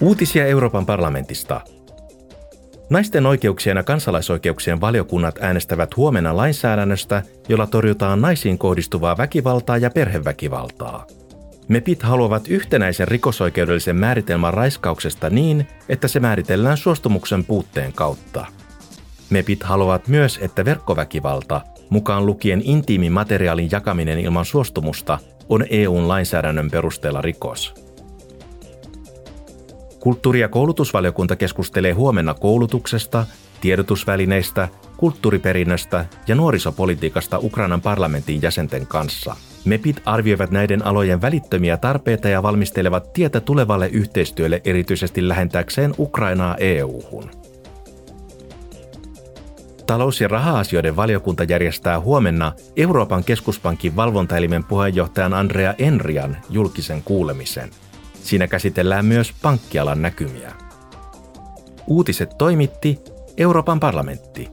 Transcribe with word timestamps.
Uutisia 0.00 0.46
Euroopan 0.46 0.86
parlamentista. 0.86 1.60
Naisten 2.90 3.26
oikeuksien 3.26 3.76
ja 3.76 3.82
kansalaisoikeuksien 3.82 4.80
valiokunnat 4.80 5.38
äänestävät 5.40 5.96
huomenna 5.96 6.36
lainsäädännöstä, 6.36 7.22
jolla 7.48 7.66
torjutaan 7.66 8.20
naisiin 8.20 8.58
kohdistuvaa 8.58 9.16
väkivaltaa 9.16 9.76
ja 9.76 9.90
perheväkivaltaa. 9.90 11.06
MEPit 11.68 12.02
haluavat 12.02 12.48
yhtenäisen 12.48 13.08
rikosoikeudellisen 13.08 13.96
määritelmän 13.96 14.54
raiskauksesta 14.54 15.30
niin, 15.30 15.68
että 15.88 16.08
se 16.08 16.20
määritellään 16.20 16.76
suostumuksen 16.76 17.44
puutteen 17.44 17.92
kautta. 17.92 18.46
MEPit 19.30 19.62
haluavat 19.62 20.08
myös, 20.08 20.38
että 20.42 20.64
verkkoväkivalta, 20.64 21.60
mukaan 21.90 22.26
lukien 22.26 22.62
intiimin 22.64 23.12
materiaalin 23.12 23.68
jakaminen 23.72 24.18
ilman 24.18 24.44
suostumusta, 24.44 25.18
on 25.48 25.64
EUn 25.70 26.08
lainsäädännön 26.08 26.70
perusteella 26.70 27.22
rikos. 27.22 27.85
Kulttuuri- 30.06 30.40
ja 30.40 30.48
koulutusvaliokunta 30.48 31.36
keskustelee 31.36 31.92
huomenna 31.92 32.34
koulutuksesta, 32.34 33.26
tiedotusvälineistä, 33.60 34.68
kulttuuriperinnöstä 34.96 36.06
ja 36.26 36.34
nuorisopolitiikasta 36.34 37.38
Ukrainan 37.38 37.80
parlamentin 37.80 38.42
jäsenten 38.42 38.86
kanssa. 38.86 39.36
MEPit 39.64 40.02
arvioivat 40.04 40.50
näiden 40.50 40.86
alojen 40.86 41.20
välittömiä 41.20 41.76
tarpeita 41.76 42.28
ja 42.28 42.42
valmistelevat 42.42 43.12
tietä 43.12 43.40
tulevalle 43.40 43.88
yhteistyölle 43.88 44.60
erityisesti 44.64 45.28
lähentääkseen 45.28 45.94
Ukrainaa 45.98 46.56
EU-hun. 46.56 47.30
Talous- 49.86 50.20
ja 50.20 50.28
raha-asioiden 50.28 50.96
valiokunta 50.96 51.44
järjestää 51.44 52.00
huomenna 52.00 52.52
Euroopan 52.76 53.24
keskuspankin 53.24 53.96
valvontaelimen 53.96 54.64
puheenjohtajan 54.64 55.34
Andrea 55.34 55.74
Enrian 55.78 56.36
julkisen 56.50 57.02
kuulemisen– 57.02 57.70
Siinä 58.26 58.48
käsitellään 58.48 59.04
myös 59.04 59.32
pankkialan 59.42 60.02
näkymiä. 60.02 60.52
Uutiset 61.86 62.30
toimitti 62.38 62.98
Euroopan 63.36 63.80
parlamentti. 63.80 64.48